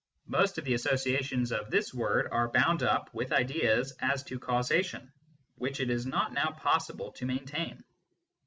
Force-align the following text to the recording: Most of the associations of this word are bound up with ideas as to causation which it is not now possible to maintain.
Most 0.25 0.57
of 0.57 0.65
the 0.65 0.73
associations 0.73 1.51
of 1.51 1.69
this 1.69 1.93
word 1.93 2.27
are 2.31 2.49
bound 2.49 2.81
up 2.81 3.13
with 3.13 3.31
ideas 3.31 3.93
as 3.99 4.23
to 4.23 4.39
causation 4.39 5.13
which 5.57 5.79
it 5.79 5.91
is 5.91 6.07
not 6.07 6.33
now 6.33 6.49
possible 6.57 7.11
to 7.11 7.25
maintain. 7.27 7.83